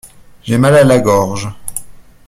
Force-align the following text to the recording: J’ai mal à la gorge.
J’ai 0.41 0.57
mal 0.57 0.73
à 0.75 0.83
la 0.83 0.97
gorge. 0.99 1.47